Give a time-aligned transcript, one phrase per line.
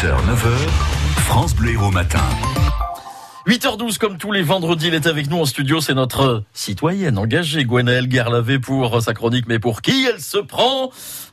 [0.00, 0.68] 6h, 9h,
[1.24, 2.20] France Bleu Héros Matin.
[3.46, 5.80] 8h12, comme tous les vendredis, elle est avec nous en studio.
[5.80, 9.46] C'est notre citoyenne engagée, Gwenaëlle Guerlavé, pour sa chronique.
[9.48, 10.90] Mais pour qui elle se prend?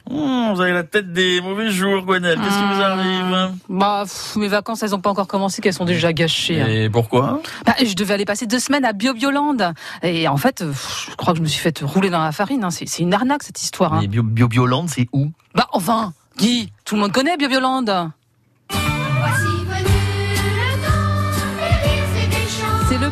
[0.09, 2.39] Hmm, Vous avez la tête des mauvais jours, Gwenaëlle.
[2.39, 3.51] Qu'est-ce qui vous arrive?
[3.69, 6.61] Bah, pff, mes vacances, elles ont pas encore commencé, qu'elles sont déjà gâchées.
[6.61, 6.67] hein.
[6.67, 7.41] Et pourquoi?
[7.65, 9.73] Bah, je devais aller passer deux semaines à BioBioland.
[10.03, 12.63] Et en fait, pff, je crois que je me suis fait rouler dans la farine.
[12.63, 12.71] hein.
[12.71, 13.93] C'est une arnaque, cette histoire.
[13.93, 14.01] hein.
[14.01, 15.31] Et Bio Bio- Bioland, c'est où?
[15.55, 18.11] Bah, enfin, Guy, tout le monde connaît BioBioland.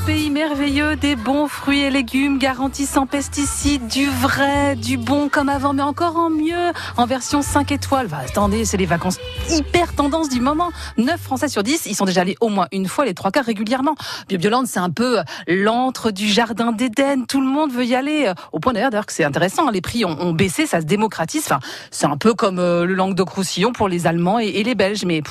[0.05, 5.49] Pays merveilleux des bons fruits et légumes garantis sans pesticides, du vrai, du bon comme
[5.49, 8.07] avant, mais encore en mieux, en version 5 étoiles.
[8.07, 9.17] Bah, attendez, c'est les vacances
[9.49, 10.69] hyper tendance du moment.
[10.97, 13.45] 9 Français sur 10, ils sont déjà allés au moins une fois, les trois quarts
[13.45, 13.95] régulièrement.
[14.29, 17.25] BioBioland, c'est un peu l'antre du jardin d'Éden.
[17.25, 18.31] Tout le monde veut y aller.
[18.51, 21.43] Au point d'ailleurs, que c'est intéressant, hein, les prix ont, baissé, ça se démocratise.
[21.45, 25.05] Enfin, c'est un peu comme euh, le Languedoc-Roussillon pour les Allemands et, les Belges.
[25.05, 25.23] Mais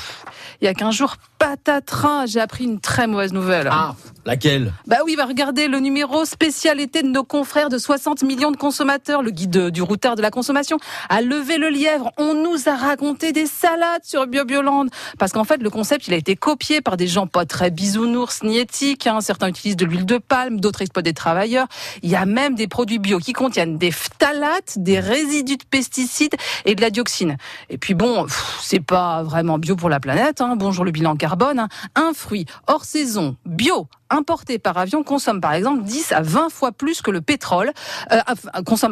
[0.61, 3.69] il y a qu'un jour, patatras, j'ai appris une très mauvaise nouvelle.
[3.71, 3.95] Ah,
[4.25, 4.73] laquelle?
[4.87, 9.21] Bah oui, bah regardez le numéro spécialité de nos confrères de 60 millions de consommateurs,
[9.21, 10.77] le guide du routard de la consommation,
[11.09, 12.11] a levé le lièvre.
[12.17, 14.87] On nous a raconté des salades sur BioBioland.
[15.17, 18.43] Parce qu'en fait, le concept, il a été copié par des gens pas très bisounours
[18.43, 19.07] ni éthiques.
[19.07, 19.21] hein.
[19.21, 21.67] Certains utilisent de l'huile de palme, d'autres exploitent des travailleurs.
[22.01, 23.91] Il y a même des produits bio qui contiennent des
[24.25, 26.33] phtalates, des résidus de pesticides
[26.65, 27.37] et de la dioxine.
[27.69, 28.25] Et puis bon,
[28.59, 30.41] c'est pas vraiment bio pour la planète.
[30.41, 30.55] hein.
[30.55, 31.59] Bonjour le bilan carbone.
[31.59, 31.67] hein.
[31.95, 36.71] Un fruit hors saison, bio, importé par avion consomme par exemple 10 à 20 fois
[36.71, 37.71] plus que le pétrole,
[38.11, 38.19] euh,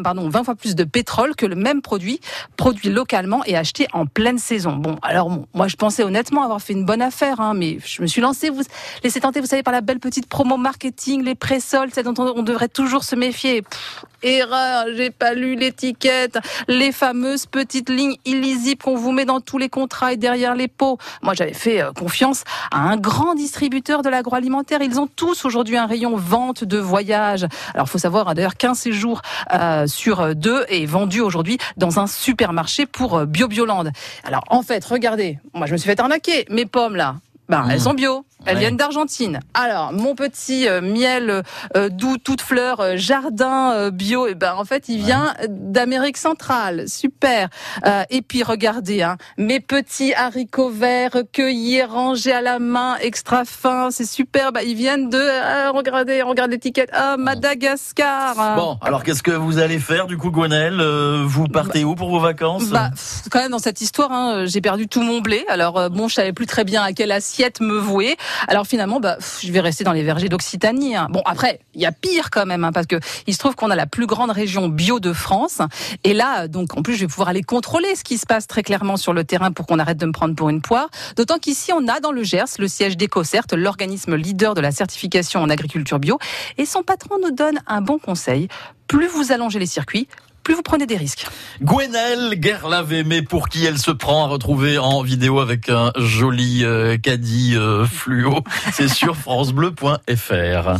[0.04, 2.20] pardon 20 fois plus de pétrole que le même produit
[2.56, 4.76] produit localement et acheté en pleine saison.
[4.76, 8.04] Bon, alors bon, moi je pensais honnêtement avoir fait une bonne affaire, hein, mais je
[8.04, 8.62] me suis lancé, vous
[9.04, 12.34] laissez tenter, vous savez, par la belle petite promo marketing, les présols, c'est dont on,
[12.38, 13.64] on devrait toujours se méfier.
[13.64, 19.40] Pff, erreur, j'ai pas lu l'étiquette, les fameuses petites lignes illisibles qu'on vous met dans
[19.40, 20.98] tous les contrats et derrière les pots.
[21.22, 24.82] Moi j'avais fait euh, confiance à un grand distributeur de l'agroalimentaire.
[24.82, 27.46] Ils ont tous aujourd'hui un rayon vente de voyage.
[27.74, 29.22] Alors, faut savoir hein, d'ailleurs qu'un séjour
[29.54, 33.86] euh, sur deux est vendu aujourd'hui dans un supermarché pour euh, BioBioland.
[34.24, 36.46] Alors, en fait, regardez, moi je me suis fait arnaquer.
[36.50, 37.16] Mes pommes là,
[37.50, 38.26] ben, elles sont bio.
[38.46, 38.60] Elles Ouais.
[38.60, 39.40] viennent d'Argentine.
[39.54, 41.44] Alors, mon petit euh, miel
[41.78, 46.18] euh, doux, toute fleur, euh, jardin euh, bio, et ben en fait, il vient d'Amérique
[46.18, 46.86] centrale.
[46.88, 47.50] Super.
[47.86, 53.46] Euh, et puis regardez, hein, mes petits haricots verts cueillis, rangés à la main, extra
[53.46, 54.52] fins, c'est super.
[54.52, 58.56] Bah, ils viennent de, ah, regardez, regarde l'étiquette, ah, Madagascar.
[58.56, 62.20] Bon, alors qu'est-ce que vous allez faire du coup, Euh, Vous partez où pour vos
[62.20, 62.66] vacances?
[62.70, 65.46] Bah, pff, quand même dans cette histoire, hein, j'ai perdu tout mon blé.
[65.48, 68.18] Alors euh, bon, je savais plus très bien à quelle assiette me vouer.
[68.48, 70.96] Alors finalement, bah, je vais rester dans les vergers d'Occitanie.
[70.96, 71.08] hein.
[71.10, 73.70] Bon, après, il y a pire quand même, hein, parce que il se trouve qu'on
[73.70, 75.60] a la plus grande région bio de France.
[76.04, 78.64] Et là, donc en plus, je vais pouvoir aller contrôler ce qui se passe très
[78.64, 80.90] clairement sur le terrain pour qu'on arrête de me prendre pour une poire.
[81.16, 85.42] D'autant qu'ici, on a dans le Gers le siège d'EcoCert, l'organisme leader de la certification
[85.42, 86.20] en agriculture bio.
[86.58, 88.48] Et son patron nous donne un bon conseil.
[88.88, 90.08] Plus vous allongez les circuits,
[90.44, 91.26] plus vous prenez des risques.
[91.62, 96.64] Gwenaëlle Guerlavé, mais pour qui elle se prend à retrouver en vidéo avec un joli
[96.64, 98.44] euh, caddie euh, fluo,
[98.74, 100.78] c'est sur francebleu.fr.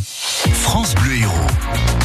[0.52, 2.03] France Bleu Héros.